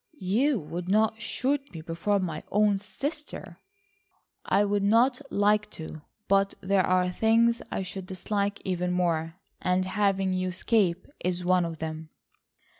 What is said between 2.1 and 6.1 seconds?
my own sister?" "I would not like to,